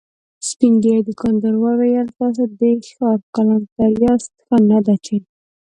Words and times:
سپين 0.49 0.73
ږيری 0.83 1.01
دوکاندار 1.09 1.55
وويل: 1.59 2.07
تاسو 2.19 2.43
د 2.59 2.61
ښار 2.93 3.17
کلانتر 3.35 3.91
ياست، 4.05 4.31
ښه 4.45 4.57
نه 4.69 4.79
ده 4.85 4.95
چې… 5.05 5.15